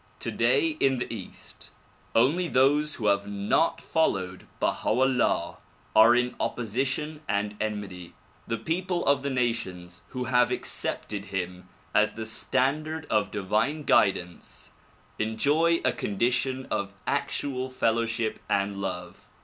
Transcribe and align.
Today 0.17 0.77
in 0.79 0.97
the 0.97 1.13
east, 1.13 1.69
only 2.15 2.47
those 2.47 2.95
who 2.95 3.05
have 3.05 3.27
not 3.27 3.79
followed 3.79 4.47
Baha 4.59 4.89
'Ullah 4.89 5.57
are 5.95 6.15
in 6.15 6.33
opposition 6.39 7.21
and 7.29 7.55
enmity. 7.61 8.15
The 8.47 8.57
people 8.57 9.05
of 9.05 9.21
the 9.21 9.29
nations 9.29 10.01
who 10.07 10.23
have 10.23 10.49
accepted 10.49 11.25
him 11.25 11.69
as 11.93 12.13
the 12.13 12.25
standard 12.25 13.05
of 13.11 13.29
divine 13.29 13.83
guidance 13.83 14.71
enjoy 15.19 15.81
a 15.85 15.91
condition 15.91 16.65
of 16.71 16.95
actual 17.05 17.69
fellowship 17.69 18.39
and 18.49 18.77
love. 18.77 19.29